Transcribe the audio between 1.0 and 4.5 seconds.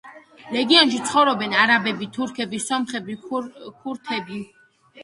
ცხოვრობენ არაბები, თურქები, სომხები, ქურთები.